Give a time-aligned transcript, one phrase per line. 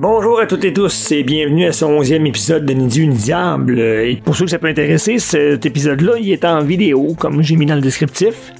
[0.00, 3.16] Bonjour à toutes et tous et bienvenue à ce onzième épisode de Ni Dieu ni
[3.16, 3.80] Diable.
[3.80, 7.56] Et pour ceux que ça peut intéresser, cet épisode-là, il est en vidéo, comme j'ai
[7.56, 8.52] mis dans le descriptif.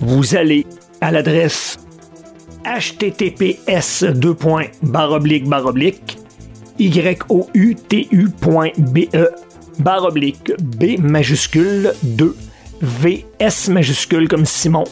[0.00, 0.66] Vous allez
[1.00, 1.78] à l'adresse
[2.66, 4.04] https
[7.54, 9.08] youtu.be
[9.78, 12.36] baroblique b majuscule 2
[12.82, 14.84] vs majuscule comme Simon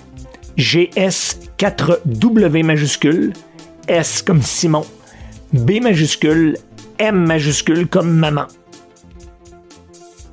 [0.57, 3.35] gs 4 w majuscule
[3.89, 4.87] s comme Simon
[5.53, 6.57] B majuscule,
[6.99, 8.47] M majuscule comme maman.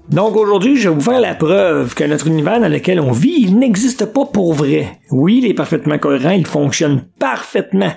[0.10, 3.36] Donc aujourd'hui, je vais vous faire la preuve que notre univers dans lequel on vit,
[3.38, 5.00] il n'existe pas pour vrai.
[5.12, 7.94] Oui, il est parfaitement cohérent, il fonctionne parfaitement.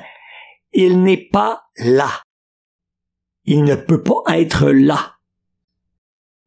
[0.73, 2.09] Il n'est pas là.
[3.45, 5.13] Il ne peut pas être là.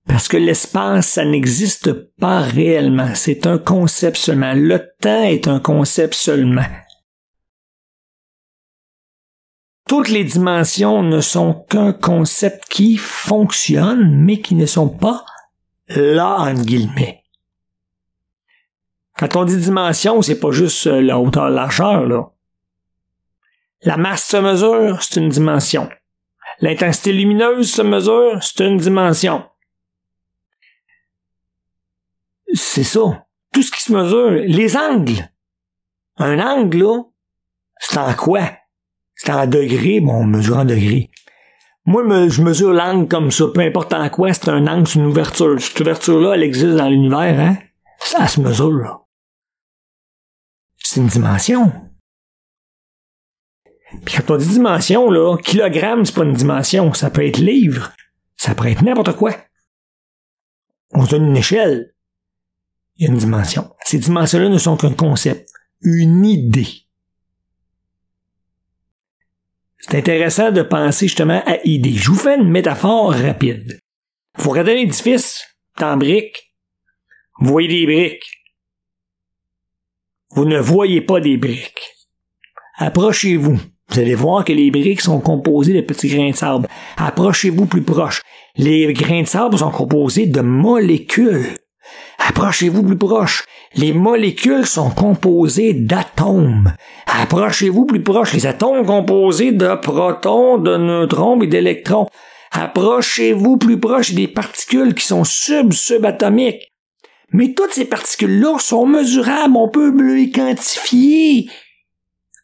[0.08, 3.14] Parce que l'espace, ça n'existe pas réellement.
[3.14, 4.54] C'est un concept seulement.
[4.56, 6.66] Le temps est un concept seulement.
[9.90, 15.26] Toutes les dimensions ne sont qu'un concept qui fonctionne, mais qui ne sont pas
[15.88, 17.24] là, guillemets.
[19.18, 22.30] Quand on dit dimension, c'est pas juste euh, la hauteur, largeur, là.
[23.82, 25.90] La masse se mesure, c'est une dimension.
[26.60, 29.50] L'intensité lumineuse se mesure, c'est une dimension.
[32.54, 33.26] C'est ça.
[33.52, 34.30] Tout ce qui se mesure.
[34.30, 35.32] Les angles.
[36.18, 37.04] Un angle, là,
[37.80, 38.59] c'est en quoi?
[39.22, 41.12] C'est en degrés, bon, on mesure en degrés.
[41.86, 45.08] Moi, je mesure l'angle comme ça, peu importe en quoi, c'est un angle, c'est une
[45.08, 45.60] ouverture.
[45.60, 47.58] Cette ouverture-là, elle existe dans l'univers, hein?
[48.00, 49.06] Ça se mesure.
[50.78, 51.70] C'est une dimension.
[54.06, 56.94] Puis quand on dit dimension, là, kilogramme, c'est pas une dimension.
[56.94, 57.92] Ça peut être livre.
[58.38, 59.36] Ça peut être n'importe quoi.
[60.94, 61.94] On donne une échelle.
[62.96, 63.70] Il y a une dimension.
[63.84, 65.50] Ces dimensions-là ne sont qu'un concept.
[65.82, 66.89] Une idée.
[69.90, 71.94] C'est intéressant de penser justement à idée.
[71.94, 73.80] Je vous fais une métaphore rapide.
[74.38, 75.44] Vous regardez l'édifice,
[75.82, 76.54] en briques,
[77.40, 78.32] vous voyez des briques.
[80.32, 81.82] Vous ne voyez pas des briques.
[82.78, 83.60] Approchez-vous.
[83.90, 86.68] Vous allez voir que les briques sont composées de petits grains de sable.
[86.98, 88.22] Approchez-vous plus proche.
[88.58, 91.58] Les grains de sable sont composés de molécules.
[92.30, 93.44] Approchez-vous plus proche.
[93.74, 96.74] Les molécules sont composées d'atomes.
[97.08, 98.34] Approchez-vous plus proche.
[98.34, 102.08] Les atomes composés de protons, de neutrons et d'électrons.
[102.52, 106.72] Approchez-vous plus proche des particules qui sont sub-subatomiques.
[107.32, 111.50] Mais toutes ces particules-là sont mesurables, on peut les quantifier.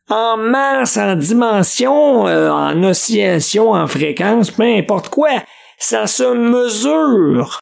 [0.09, 5.44] En masse, en dimension, euh, en oscillation, en fréquence, peu importe quoi,
[5.78, 7.59] ça se mesure.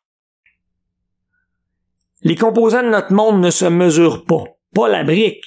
[2.24, 5.44] Les composants de notre monde ne se mesurent pas, pas la brique.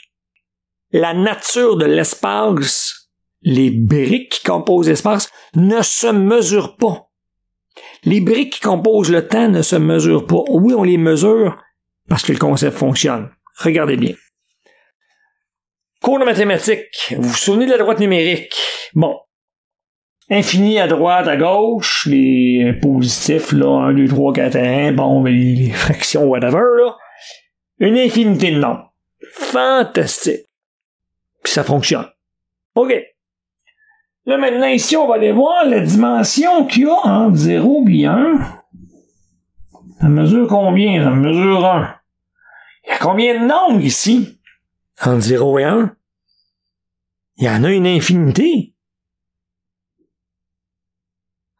[0.92, 3.10] La nature de l'espace,
[3.42, 7.10] les briques qui composent l'espace, ne se mesurent pas.
[8.04, 10.42] Les briques qui composent le temps ne se mesurent pas.
[10.50, 11.56] Oui, on les mesure
[12.08, 13.30] parce que le concept fonctionne.
[13.58, 14.14] Regardez bien.
[16.02, 17.14] Cours de mathématiques.
[17.16, 18.54] Vous vous souvenez de la droite numérique?
[18.94, 19.18] Bon,
[20.30, 25.70] infini à droite, à gauche, les positifs, là, 1, 2, 3, 4, 1, bon, les,
[25.70, 26.96] fractions, whatever, là.
[27.78, 28.92] Une infinité de nombres.
[29.30, 30.46] Fantastique.
[31.42, 32.06] Puis ça fonctionne.
[32.74, 32.94] OK.
[34.24, 38.06] Là, maintenant, ici, on va aller voir la dimension qu'il y a entre 0 et
[38.06, 38.62] 1.
[40.00, 41.04] Ça mesure combien?
[41.04, 41.94] Ça mesure 1.
[42.84, 44.38] Il y a combien de nombres ici?
[45.04, 45.96] Entre 0 et 1?
[47.36, 48.74] Il y en a une infinité.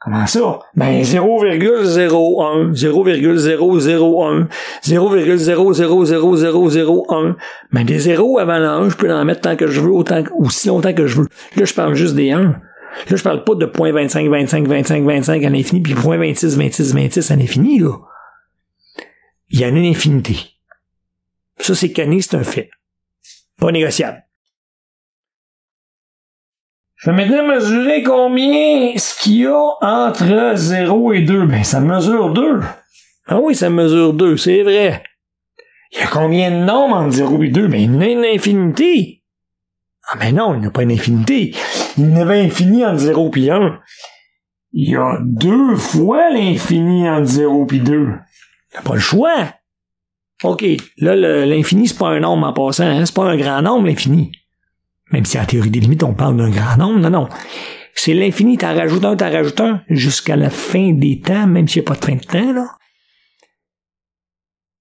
[0.06, 0.61] Comment ça?
[0.77, 4.47] Ben 0,01, 0,001,
[4.84, 7.34] 0,000001.
[7.72, 10.69] Ben des zéros avant le je peux en mettre tant que je veux, autant aussi
[10.69, 11.27] longtemps que je veux.
[11.56, 12.41] Là, je parle juste des 1.
[12.41, 12.61] Là,
[13.11, 17.37] je parle pas de 0.25, 25, 25, 25 à l'infini, puis 0.26, 26, 26 à
[17.37, 17.91] l'infini, là.
[19.50, 20.37] Il y en a une infinité.
[21.59, 22.70] Ça, c'est canné, c'est un fait.
[23.59, 24.23] Pas négociable.
[26.96, 31.46] Je vais maintenant mesurer combien ce qu'il y a entre 0 et 2.
[31.46, 32.60] Ben, ça mesure 2.
[33.26, 35.02] Ah oui, ça mesure 2, c'est vrai.
[35.93, 37.69] Il y a combien de nombres entre 0 et 2?
[37.69, 39.22] Ben, il y en a une infinité.
[40.08, 41.54] Ah ben non, il n'y a pas une infinité.
[41.98, 43.81] Il y en avait infini entre 0 et 1.
[44.72, 48.08] Il y a deux fois l'infini entre 0 et 2.
[48.72, 49.52] T'as pas le choix.
[50.44, 50.64] OK,
[50.99, 51.16] là,
[51.46, 53.04] l'infini, c'est pas un nombre en passant, hein?
[53.04, 54.32] c'est pas un grand nombre, l'infini.
[55.12, 56.99] Même si en théorie des limites, on parle d'un grand nombre.
[56.99, 57.29] Non, non.
[57.94, 61.82] C'est l'infini, t'en rajoutes un, t'en rajoutes un, jusqu'à la fin des temps, même s'il
[61.82, 62.69] n'y a pas de fin de temps, là.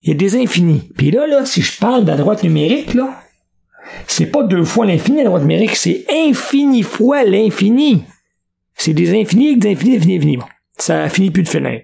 [0.02, 0.92] Il y a des infinis.
[0.96, 3.24] Puis là, là, si je parle de la droite numérique, là,
[4.08, 8.04] c'est pas deux fois l'infini, la droite numérique, c'est infini fois l'infini.
[8.76, 10.38] C'est des infinis des infinis, infinis, infinis.
[10.38, 10.48] Bon,
[10.78, 11.82] ça finit plus de finir.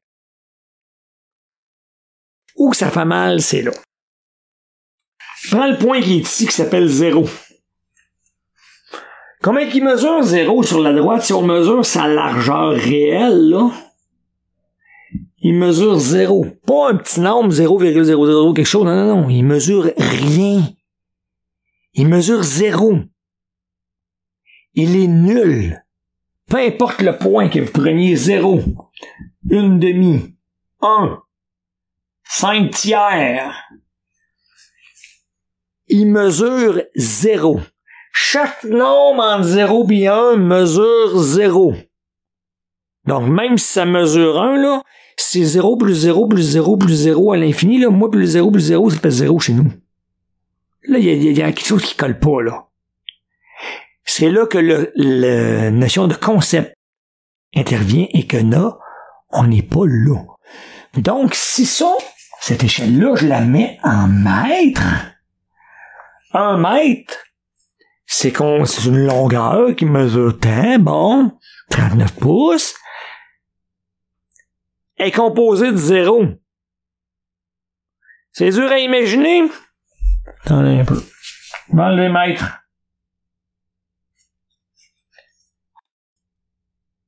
[2.56, 3.72] Où que ça fait mal, c'est là.
[5.50, 7.28] Prends le point qui est ici, qui s'appelle 0.
[9.42, 13.72] Comment il mesure 0 sur la droite si on mesure sa largeur réelle, là?
[15.40, 16.46] Il mesure 0.
[16.66, 18.86] Pas un petit nombre 0,00 quelque chose.
[18.86, 19.30] Non, non, non.
[19.30, 20.62] Il mesure rien.
[21.94, 23.00] Il mesure 0.
[24.76, 25.84] Il est nul.
[26.48, 28.62] Peu importe le point que vous preniez 0,
[29.50, 30.36] une demi,
[30.82, 31.18] 1,
[32.26, 33.54] 5 tiers,
[35.88, 37.62] il mesure 0.
[38.12, 41.76] Chaque nombre entre 0 et 1 mesure 0.
[43.06, 44.84] Donc, même si ça mesure 1, là,
[45.18, 48.62] c'est 0 plus 0 plus 0 plus 0 à l'infini, là, moi plus 0 plus
[48.62, 49.72] 0, ça fait 0 chez nous.
[50.84, 52.40] Là, il y, a quelque chose qui colle pas.
[54.04, 54.58] C'est là que
[54.96, 56.76] la notion de concept
[57.56, 58.78] intervient et que là,
[59.30, 60.26] on n'est pas là.
[60.96, 61.94] Donc, si ça,
[62.42, 64.84] cette échelle-là, je la mets en mètres,
[66.34, 67.16] un mètre,
[68.14, 71.32] c'est qu'on, c'est une longueur qui mesure tant, bon,
[71.70, 72.76] 39 pouces,
[74.98, 76.26] est composée de zéro.
[78.34, 79.50] C'est dur à imaginer.
[80.44, 81.02] Attendez un peu.
[81.70, 82.60] Dans les mètres.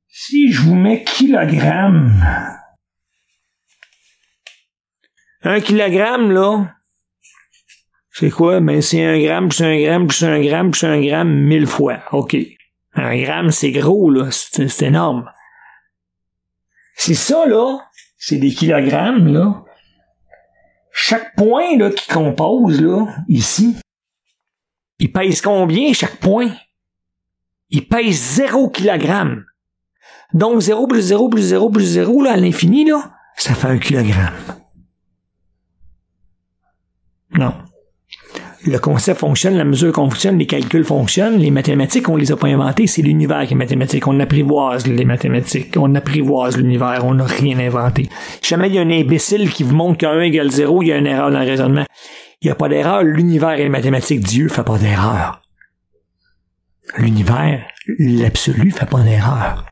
[0.08, 2.18] Si je vous mets kilogramme,
[5.42, 6.74] un kilogramme, là,
[8.16, 8.60] c'est quoi?
[8.60, 11.98] Ben, c'est un gramme, plus un gramme, plus un gramme, plus un gramme, mille fois.
[12.12, 12.36] OK.
[12.94, 14.28] Un gramme, c'est gros, là.
[14.30, 15.28] C'est énorme.
[16.94, 17.80] C'est ça, là.
[18.16, 19.64] C'est des kilogrammes, là.
[20.92, 23.74] Chaque point, là, qui compose, là, ici,
[25.00, 26.54] il pèse combien, chaque point?
[27.70, 29.44] Il pèse zéro kilogramme.
[30.34, 33.78] Donc, 0 plus 0 plus 0 plus 0, là, à l'infini, là, ça fait un
[33.78, 34.36] kilogramme.
[37.32, 37.63] Non
[38.66, 42.48] le concept fonctionne, la mesure fonctionne, les calculs fonctionnent, les mathématiques, on les a pas
[42.48, 44.06] inventées, c'est l'univers qui est mathématique.
[44.06, 48.08] On apprivoise les mathématiques, on apprivoise l'univers, on n'a rien inventé.
[48.42, 50.96] Jamais il y a un imbécile qui vous montre qu'un égale 0, il y a
[50.96, 51.84] une erreur dans le raisonnement.
[52.40, 54.20] Il n'y a pas d'erreur, l'univers est mathématique.
[54.20, 55.42] Dieu fait pas d'erreur.
[56.96, 57.66] L'univers,
[57.98, 59.66] l'absolu fait pas d'erreur.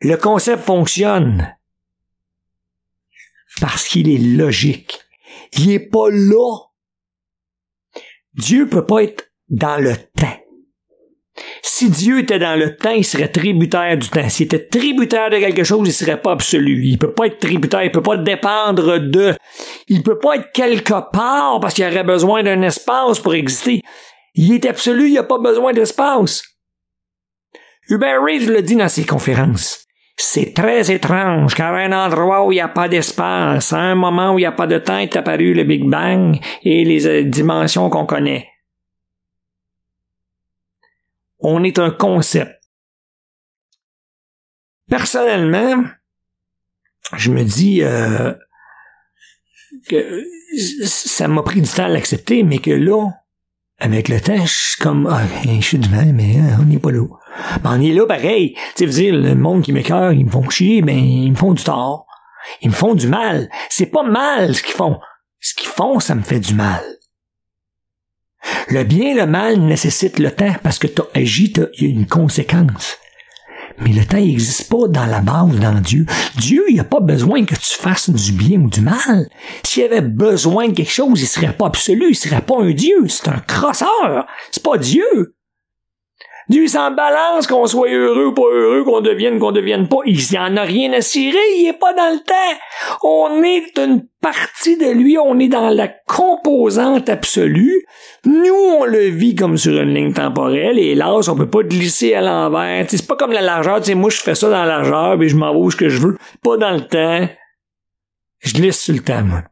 [0.00, 1.54] Le concept fonctionne
[3.60, 5.00] parce qu'il est logique.
[5.58, 6.71] Il est pas là
[8.42, 10.36] Dieu peut pas être dans le temps.
[11.62, 14.28] Si Dieu était dans le temps, il serait tributaire du temps.
[14.28, 16.84] S'il était tributaire de quelque chose, il serait pas absolu.
[16.84, 19.34] Il peut pas être tributaire, il peut pas dépendre de.
[19.86, 23.80] Il peut pas être quelque part parce qu'il aurait besoin d'un espace pour exister.
[24.34, 26.42] Il est absolu, il a pas besoin d'espace.
[27.88, 29.81] Hubert Reeves le dit dans ses conférences.
[30.16, 34.34] C'est très étrange car un endroit où il n'y a pas d'espace, à un moment
[34.34, 37.24] où il n'y a pas de temps est apparu le Big Bang et les euh,
[37.24, 38.48] dimensions qu'on connaît.
[41.40, 42.62] On est un concept.
[44.88, 45.84] Personnellement,
[47.16, 48.32] je me dis euh,
[49.88, 50.24] que
[50.84, 53.08] ça m'a pris du temps à l'accepter, mais que là,
[53.78, 56.92] avec le temps, je suis comme, ah, je suis devant, mais hein, on n'est pas
[56.92, 57.04] là.
[57.62, 58.54] Ben, on est là pareil.
[58.76, 61.52] Tu sais, dire, le monde qui m'écœure, ils me font chier, ben, ils me font
[61.52, 62.06] du tort.
[62.60, 63.48] Ils me font du mal.
[63.68, 64.98] C'est pas mal ce qu'ils font.
[65.40, 66.82] Ce qu'ils font, ça me fait du mal.
[68.68, 72.98] Le bien et le mal nécessitent le temps parce que t'as agi, a une conséquence.
[73.78, 76.06] Mais le temps n'existe pas dans la base, dans Dieu.
[76.36, 79.28] Dieu, il n'a pas besoin que tu fasses du bien ou du mal.
[79.64, 83.08] S'il avait besoin de quelque chose, il serait pas absolu, il serait pas un Dieu.
[83.08, 84.26] C'est un crosseur.
[84.50, 85.34] C'est pas Dieu.
[86.52, 90.00] Dieu s'en balance qu'on soit heureux ou pas heureux, qu'on devienne, qu'on devienne pas.
[90.04, 92.98] Il n'y en a rien à cirer, il est pas dans le temps.
[93.02, 97.86] On est une partie de lui, on est dans la composante absolue.
[98.26, 102.12] Nous, on le vit comme sur une ligne temporelle, et hélas, on peut pas glisser
[102.12, 102.84] à l'envers.
[102.86, 105.36] C'est pas comme la largeur, tu moi je fais ça dans la largeur, et je
[105.36, 106.18] m'en vais où que je veux.
[106.42, 107.28] Pas dans le temps.
[108.40, 109.42] Je glisse sur le temps, moi.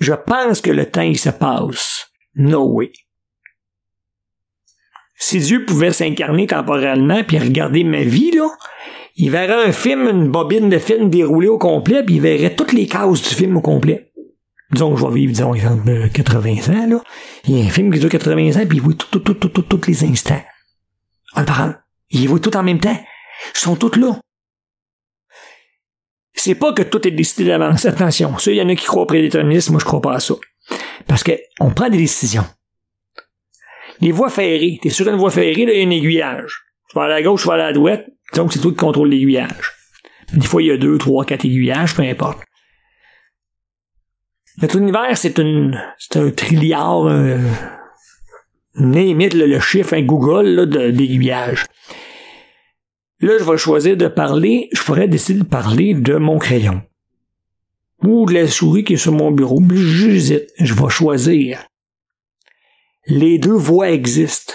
[0.00, 2.10] Je pense que le temps, il se passe.
[2.34, 2.90] No way.
[5.18, 8.48] Si Dieu pouvait s'incarner temporellement puis regarder ma vie, là,
[9.16, 12.72] il verrait un film, une bobine de film déroulée au complet, puis il verrait toutes
[12.72, 14.12] les cases du film au complet.
[14.70, 17.02] Disons que je vais vivre, disons, exemple, 80 ans, là.
[17.46, 19.48] Il y a un film qui dure 80 ans, puis il voit tout, tout, tout,
[19.48, 20.42] tout, tous les instants.
[21.34, 21.74] En parlant.
[22.10, 22.98] Il voit tout en même temps.
[23.54, 24.20] Ils sont tous là.
[26.34, 27.86] C'est pas que tout est décidé d'avance.
[27.86, 28.38] Attention.
[28.38, 30.34] Ça, il y en a qui croient au prédéterminisme, moi je crois pas à ça.
[31.08, 32.44] Parce que on prend des décisions
[34.00, 34.78] Les voies ferrées.
[34.82, 36.62] T'es sur une voie ferrée, il y a un aiguillage.
[36.88, 38.06] Tu vas à la gauche, tu vas à la droite.
[38.34, 39.72] Donc, c'est toi qui contrôle l'aiguillage.
[40.32, 42.40] Des fois, il y a deux, trois, quatre aiguillages, peu importe.
[44.60, 47.38] Notre univers, c'est une, c'est un trilliard, euh,
[48.74, 51.64] le chiffre, un Google, là, d'aiguillage.
[53.20, 56.82] Là, je vais choisir de parler, je pourrais décider de parler de mon crayon.
[58.04, 59.60] Ou de la souris qui est sur mon bureau.
[59.74, 60.52] J'hésite.
[60.60, 61.66] Je vais choisir.
[63.10, 64.52] Les deux voix existent.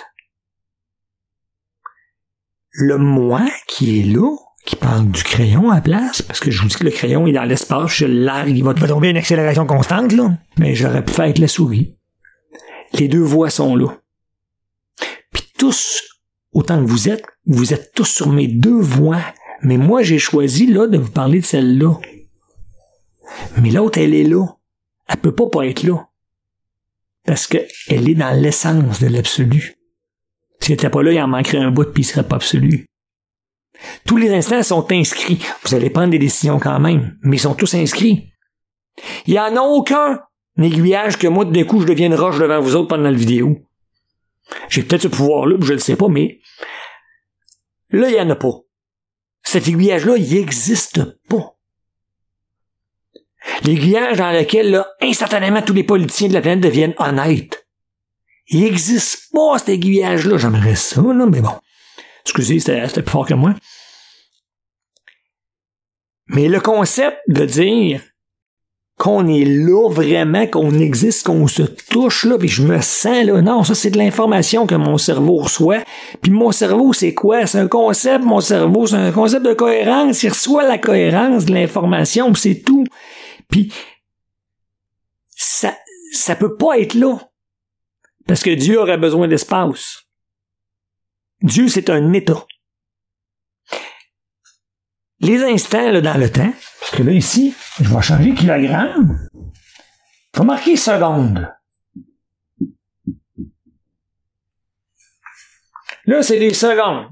[2.69, 4.29] Le moi qui est là,
[4.63, 7.25] qui parle du crayon à la place, parce que je vous dis que le crayon
[7.25, 10.37] est dans l'espace, je largue, il va tomber une accélération constante, là.
[10.59, 11.97] Mais j'aurais pu faire avec la souris.
[12.93, 13.87] Les deux voix sont là.
[15.31, 16.03] Puis tous,
[16.51, 19.21] autant que vous êtes, vous êtes tous sur mes deux voix.
[19.63, 21.99] Mais moi, j'ai choisi, là, de vous parler de celle-là.
[23.59, 24.45] Mais l'autre, elle est là.
[25.07, 26.07] Elle peut pas pas être là.
[27.25, 27.69] Parce qu'elle
[28.09, 29.75] est dans l'essence de l'absolu.
[30.59, 32.85] Si elle était pas là, il en manquerait un bout puis il serait pas absolu.
[34.05, 35.39] Tous les instants sont inscrits.
[35.63, 38.31] Vous allez prendre des décisions quand même, mais ils sont tous inscrits.
[39.25, 40.21] Il y en a aucun
[40.57, 43.57] aiguillage que moi, d'un coup, je devienne roche devant vous autres pendant la vidéo.
[44.69, 46.39] J'ai peut-être ce pouvoir-là, je ne le sais pas, mais
[47.89, 48.53] là, il y en a pas.
[49.43, 51.55] Cet aiguillage-là, il n'existe pas.
[53.63, 57.65] L'aiguillage dans lequel, là, instantanément, tous les politiciens de la planète deviennent honnêtes.
[58.47, 60.37] Il n'existe pas, cet aiguillage-là.
[60.37, 61.53] J'aimerais ça, là, mais bon.
[62.25, 63.53] Excusez, c'était plus fort que moi.
[66.27, 68.01] Mais le concept de dire
[68.97, 73.41] qu'on est là vraiment, qu'on existe, qu'on se touche là, puis je me sens là.
[73.41, 75.83] Non, ça c'est de l'information que mon cerveau reçoit.
[76.21, 77.45] Puis mon cerveau, c'est quoi?
[77.45, 80.23] C'est un concept, mon cerveau, c'est un concept de cohérence.
[80.23, 82.85] Il reçoit la cohérence de l'information, c'est tout.
[83.53, 83.71] Puis
[85.29, 85.77] ça,
[86.11, 87.19] ça peut pas être là.
[88.25, 90.07] Parce que Dieu aurait besoin d'espace.
[91.43, 92.47] Dieu, c'est un état.
[95.19, 99.29] Les instants là, dans le temps, parce que là, ici, je vais changer kilogramme.
[100.33, 101.47] Je vais marquer seconde.
[106.05, 107.11] Là, c'est des secondes.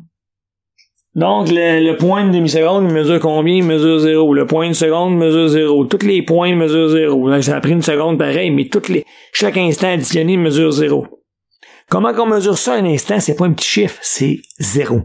[1.14, 3.56] Donc, le, point de demi-seconde mesure combien?
[3.56, 4.34] Il mesure zéro.
[4.34, 5.86] Le point de seconde mesure zéro.
[5.86, 7.42] Tous les points mesurent zéro.
[7.42, 11.08] ça a pris une seconde pareil, mais toutes les, chaque instant additionné mesure zéro.
[11.90, 13.20] Comment qu'on mesure ça un instant?
[13.20, 15.02] C'est pas un petit chiffre, c'est zéro.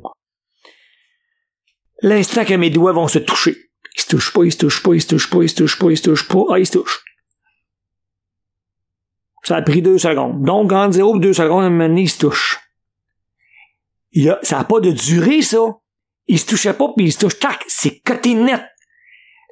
[2.03, 3.57] L'instant que mes doigts vont se toucher.
[3.97, 5.79] Ils se touchent pas, ils se touchent pas, ils se touchent pas, ils se touchent
[5.79, 6.45] pas, ils se touchent pas.
[6.51, 7.03] Ah, ils se touchent.
[9.43, 10.45] Ça a pris deux secondes.
[10.45, 12.61] Donc, entre zéro et deux secondes, à un moment donné, ils se touchent.
[14.13, 15.79] Il a, ça n'a pas de durée, ça.
[16.29, 17.39] Ils se touchaient pas, puis ils se touchent.
[17.39, 18.63] Tac, c'est côté net.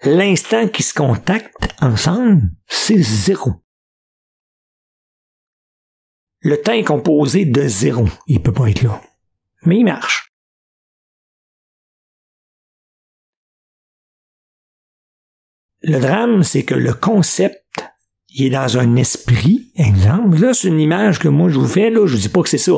[0.02, 3.52] L'instant qu'ils se contactent ensemble, c'est zéro.
[6.40, 8.06] Le temps est composé de zéro.
[8.26, 9.00] Il peut pas être là.
[9.62, 10.30] Mais il marche.
[15.80, 17.62] Le drame, c'est que le concept,
[18.28, 20.38] il est dans un esprit, exemple.
[20.38, 22.58] Là, c'est une image que moi je vous fais, là, je dis pas que c'est
[22.58, 22.72] ça.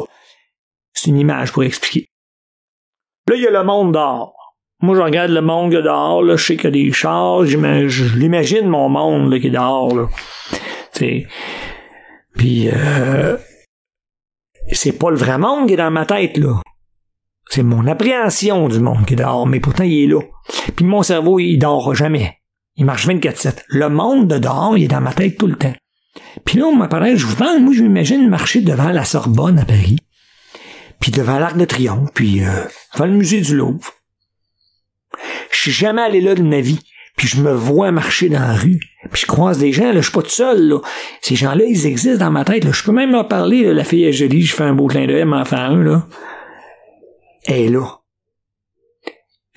[0.93, 2.11] C'est une image pour expliquer.
[3.28, 4.35] Là, il y a le monde dehors.
[4.83, 8.16] Moi, je regarde le monde dehors, là, je sais qu'il y a des chars, je
[8.16, 10.06] l'imagine mon monde là, qui est dehors, là.
[12.35, 13.37] Puis, euh,
[14.73, 16.61] c'est pas le vrai monde qui est dans ma tête, là.
[17.49, 20.21] C'est mon appréhension du monde qui est dehors, mais pourtant il est là.
[20.75, 22.38] Puis mon cerveau, il dort jamais.
[22.76, 23.62] Il marche 24-7.
[23.68, 25.75] Le monde de dehors, il est dans ma tête tout le temps.
[26.45, 29.64] Puis là, on m'apparaît, je vous parle, moi je m'imagine marcher devant la Sorbonne à
[29.64, 29.99] Paris,
[31.06, 33.92] puis devant l'Arc de Triomphe, puis euh, devant le musée du Louvre.
[35.52, 36.80] Je suis jamais allé là de ma vie
[37.16, 38.80] puis je me vois marcher dans la rue,
[39.12, 40.80] puis je croise des gens, là, je suis pas tout seul, là.
[41.22, 42.72] Ces gens-là, ils existent dans ma tête, là.
[42.72, 45.25] Je peux même leur parler, la fille est jolie, je fais un beau clin d'œil,
[45.25, 46.06] m'en fait un, là.
[47.46, 48.00] Elle là.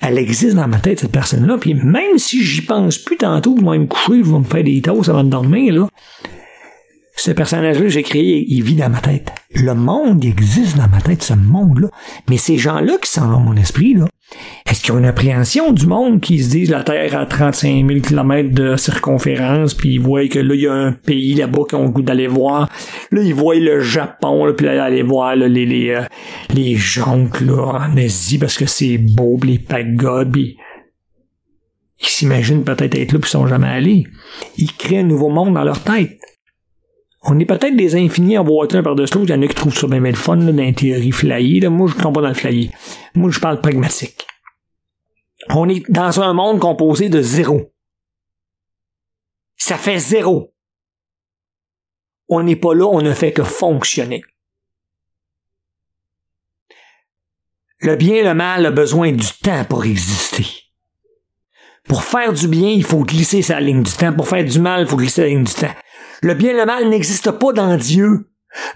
[0.00, 3.64] Elle existe dans ma tête, cette personne-là, puis même si j'y pense plus tantôt, je
[3.68, 5.88] vais me coucher, je vais me faire des toasts avant de dormir, là.
[7.20, 9.30] Ce personnage-là j'ai créé, il vit dans ma tête.
[9.54, 11.88] Le monde existe dans ma tête, ce monde-là.
[12.30, 14.06] Mais ces gens-là qui sont dans mon esprit, là,
[14.64, 18.00] est-ce qu'ils ont une appréhension du monde qui se disent la Terre à 35 000
[18.00, 21.74] km de circonférence, puis ils voient que là, il y a un pays là-bas qui
[21.74, 22.70] ont le goût d'aller voir?
[23.12, 26.04] Là, ils voient le Japon, là, puis là, aller voir les, les, euh,
[26.54, 30.56] les jonques là, en Asie parce que c'est beau, pis les pagodes, puis
[32.00, 34.06] ils s'imaginent peut-être être là, puis ils sont jamais allés.
[34.56, 36.16] Ils créent un nouveau monde dans leur tête.
[37.22, 39.30] On est peut-être des infinis emboîtés un par-dessus l'autre.
[39.30, 41.70] Il y en a qui trouvent ça bien, bien le fun, là, dans.
[41.70, 42.70] Moi, je ne tombe pas dans le flyé.
[43.14, 44.26] Moi, je parle pragmatique.
[45.50, 47.72] On est dans un monde composé de zéro.
[49.56, 50.54] Ça fait zéro.
[52.28, 54.22] On n'est pas là, on ne fait que fonctionner.
[57.80, 60.46] Le bien et le mal a besoin du temps pour exister.
[61.84, 64.12] Pour faire du bien, il faut glisser sa ligne du temps.
[64.12, 65.74] Pour faire du mal, il faut glisser la ligne du temps.
[66.22, 68.26] Le bien et le mal n'existent pas dans Dieu.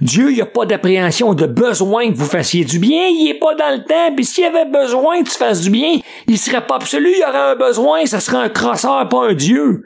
[0.00, 3.38] Dieu, il n'y a pas d'appréhension de besoin que vous fassiez du bien, il est
[3.38, 6.38] pas dans le temps, puis s'il y avait besoin que tu fasses du bien, il
[6.38, 9.84] serait pas absolu, il y aurait un besoin, ça serait un crosseur, pas un Dieu.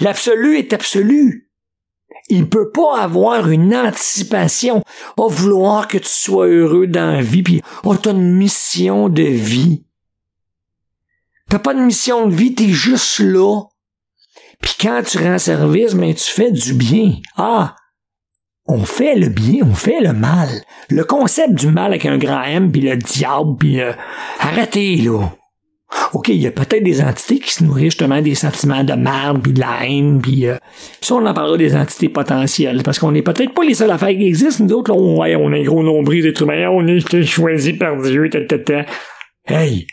[0.00, 1.50] L'absolu est absolu.
[2.28, 4.82] Il peut pas avoir une anticipation,
[5.18, 9.22] à vouloir que tu sois heureux dans la vie, puis oh, t'as une mission de
[9.22, 9.84] vie.
[11.48, 13.62] T'as pas de mission de vie, t'es juste là.
[14.60, 17.14] Puis quand tu rends service, mais tu fais du bien.
[17.36, 17.74] Ah,
[18.66, 20.48] on fait le bien, on fait le mal.
[20.88, 23.92] Le concept du mal avec un grand M, puis le diable, puis euh,
[24.40, 25.30] arrêtez, là.
[26.12, 29.42] OK, il y a peut-être des entités qui se nourrissent justement des sentiments de merde,
[29.42, 30.56] puis de la haine, puis euh,
[31.00, 33.98] ça, on en parlera des entités potentielles, parce qu'on n'est peut-être pas les seuls à
[33.98, 34.64] faire qui existent.
[34.64, 38.00] Nous autres, là, on, ouais, on un gros nombril d'êtres humains, on est choisi par
[38.00, 38.84] Dieu, ta,
[39.46, 39.86] Hey!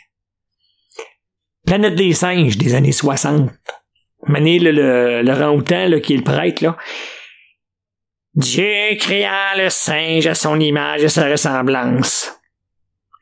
[1.66, 3.50] Planète des singes des années 60.
[4.26, 6.76] Mané, le, le, le rang-outan, là, qui est le prêtre, là,
[8.34, 12.32] Dieu créa le singe à son image et sa ressemblance.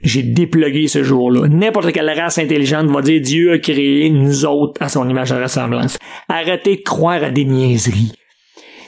[0.02, 1.49] J'ai déplugué ce jour-là.
[1.49, 5.42] N'importe quelle race intelligente va dire Dieu a créé nous autres à son image et
[5.42, 5.99] ressemblance.
[6.28, 8.12] Arrêtez de croire à des niaiseries.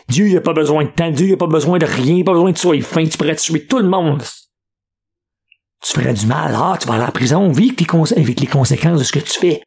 [0.08, 2.58] Dieu n'a pas besoin de temps, Dieu n'a pas besoin de rien, pas besoin de
[2.58, 4.22] sois fin, tu pourrais tuer tout le monde.
[5.82, 7.74] Tu ferais du mal, ah, tu vas aller en prison, vis
[8.16, 9.62] avec les conséquences de ce que tu fais.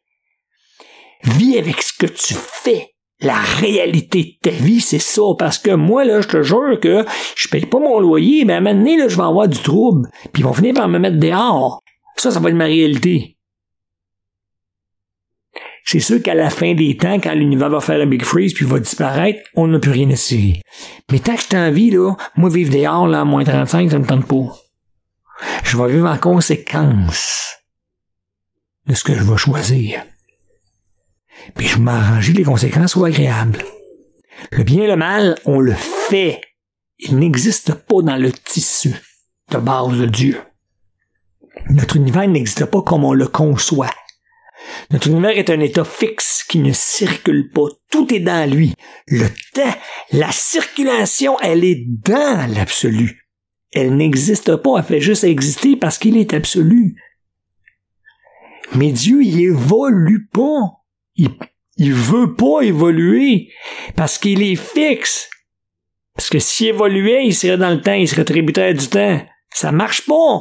[1.26, 2.90] Vis avec ce que tu fais
[3.20, 5.22] la réalité de ta vie, c'est ça.
[5.38, 7.04] Parce que moi, là, je te jure que
[7.36, 9.58] je paye pas mon loyer, mais à un moment donné, là, je vais avoir du
[9.58, 10.08] trouble.
[10.32, 11.82] Puis ils vont finir par me mettre dehors.
[12.16, 13.36] Ça, ça va être ma réalité.
[15.84, 18.64] C'est sûr qu'à la fin des temps, quand l'univers va faire un big freeze puis
[18.64, 20.34] va disparaître, on n'a plus rien à.
[21.12, 23.98] Mais tant que je t'en vis, là, moi, vivre dehors, là, à moins 35, ça
[23.98, 24.52] me tente pas.
[25.62, 27.56] Je vais vivre en conséquence
[28.86, 30.02] de ce que je vais choisir
[31.54, 33.64] puis je m'arrange les conséquences soient agréables.
[34.52, 36.40] Le bien et le mal, on le fait.
[36.98, 38.94] Il n'existe pas dans le tissu
[39.50, 40.40] de base de Dieu.
[41.70, 43.90] Notre univers n'existe pas comme on le conçoit.
[44.90, 47.66] Notre univers est un état fixe qui ne circule pas.
[47.90, 48.74] Tout est dans lui.
[49.06, 49.74] Le temps,
[50.12, 53.26] la circulation, elle est dans l'absolu.
[53.72, 56.96] Elle n'existe pas, elle fait juste exister parce qu'il est absolu.
[58.74, 60.82] Mais Dieu, il évolue pas
[61.16, 61.30] il,
[61.76, 63.52] il veut pas évoluer
[63.94, 65.28] parce qu'il est fixe.
[66.14, 69.20] Parce que s'il évoluait, il serait dans le temps, il serait tributaire du temps.
[69.50, 70.40] Ça marche pas.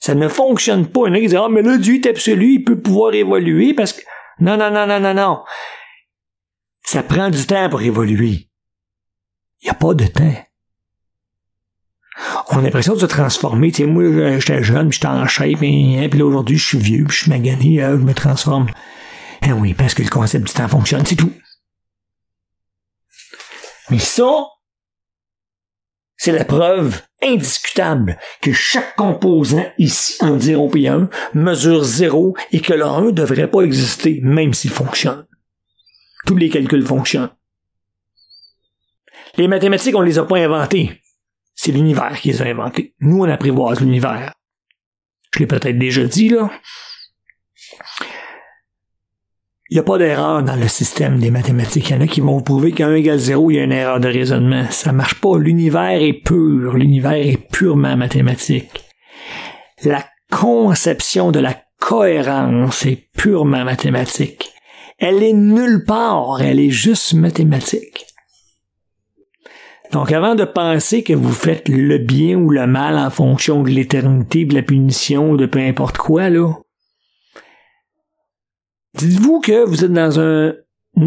[0.00, 1.02] Ça ne fonctionne pas.
[1.06, 3.14] Il y en a qui disent, ah, mais là, Dieu est absolu, il peut pouvoir
[3.14, 4.02] évoluer parce que,
[4.40, 5.42] non, non, non, non, non, non.
[6.84, 8.48] Ça prend du temps pour évoluer.
[9.62, 10.34] Il n'y a pas de temps.
[12.50, 13.72] On a l'impression de se transformer.
[13.86, 17.22] Moi, j'étais jeune, j'étais en shape, et, puis là, aujourd'hui, je suis vieux, puis je
[17.22, 18.66] suis magané, je me transforme.
[19.44, 21.32] Eh oui, parce que le concept du temps fonctionne, c'est tout.
[23.90, 24.46] Mais ça,
[26.16, 32.60] c'est la preuve indiscutable que chaque composant ici en 0 et 1 mesure 0 et
[32.60, 35.26] que le 1 ne devrait pas exister même s'il fonctionne.
[36.24, 37.34] Tous les calculs fonctionnent.
[39.36, 41.02] Les mathématiques, on les a pas inventées.
[41.54, 42.94] C'est l'univers qui les a inventées.
[43.00, 44.32] Nous, on apprivoise l'univers.
[45.34, 46.50] Je l'ai peut-être déjà dit, là.
[49.72, 51.88] Il n'y a pas d'erreur dans le système des mathématiques.
[51.88, 54.00] Il y en a qui vont prouver qu'un égale zéro, il y a une erreur
[54.00, 54.66] de raisonnement.
[54.68, 55.38] Ça marche pas.
[55.38, 56.74] L'univers est pur.
[56.74, 58.84] L'univers est purement mathématique.
[59.82, 64.52] La conception de la cohérence est purement mathématique.
[64.98, 66.42] Elle est nulle part.
[66.42, 68.04] Elle est juste mathématique.
[69.90, 73.70] Donc avant de penser que vous faites le bien ou le mal en fonction de
[73.70, 76.52] l'éternité, de la punition, de peu importe quoi, là,
[79.02, 80.54] Dites-vous que vous êtes dans un,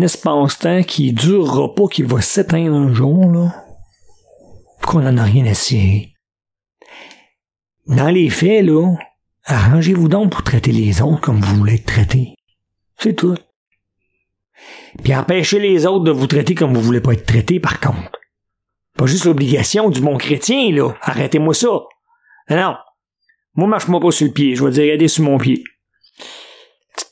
[0.01, 3.55] espace-temps qui durera pas, qui va s'éteindre un jour, là,
[4.86, 6.13] qu'on n'en a rien à cirer?
[7.88, 8.97] Dans les faits, là,
[9.45, 12.36] arrangez-vous donc pour traiter les autres comme vous voulez être traités.
[12.97, 13.38] C'est tout.
[15.01, 18.19] Puis empêchez les autres de vous traiter comme vous voulez pas être traités, par contre.
[18.97, 20.93] Pas juste l'obligation du bon chrétien, là.
[21.01, 21.79] Arrêtez-moi ça.
[22.49, 22.75] Non.
[23.53, 24.53] Moi, marche-moi pas sur le pied.
[24.53, 25.63] Je vais dire, regardez sur mon pied.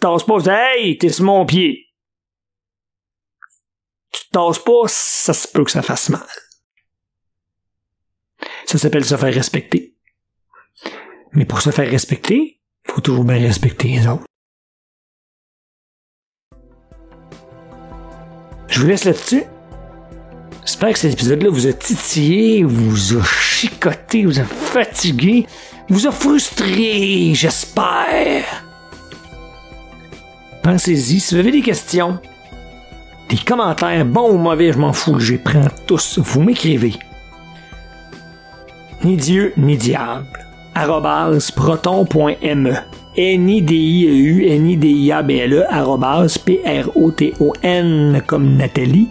[0.03, 1.87] Tasses pas, hey, t'es sur mon pied.
[4.11, 6.27] Tu te tasses pas, ça se peut que ça fasse mal.
[8.65, 9.95] Ça s'appelle se faire respecter.
[11.31, 14.25] Mais pour se faire respecter, faut toujours bien respecter les autres.
[18.67, 19.45] Je vous laisse là-dessus.
[20.65, 25.47] J'espère que cet épisode-là vous a titillé, vous a chicoté, vous a fatigué.
[25.87, 28.62] vous a frustré, j'espère.
[30.63, 32.19] Pensez-y, si vous avez des questions,
[33.27, 36.19] des commentaires, bons ou mauvais, je m'en fous, je les prends tous.
[36.19, 36.93] Vous m'écrivez.
[39.03, 40.39] Ni Dieu, ni diable.
[40.73, 42.73] arrobas proton.me
[43.15, 45.65] N-I-D-I-E-U, N-I-D-I-A-B-L-E,
[46.45, 49.09] P-R-O-T-O-N, comme Nathalie,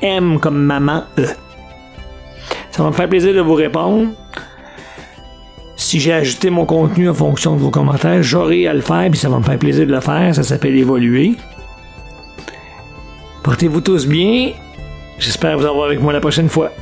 [0.00, 1.26] M, comme maman, E.
[2.70, 4.08] Ça va me faire plaisir de vous répondre.
[5.88, 9.18] Si j'ai ajouté mon contenu en fonction de vos commentaires, j'aurai à le faire, puis
[9.18, 10.34] ça va me faire plaisir de le faire.
[10.34, 11.32] Ça s'appelle évoluer.
[13.42, 14.52] Portez-vous tous bien.
[15.18, 16.72] J'espère vous avoir avec moi la prochaine fois.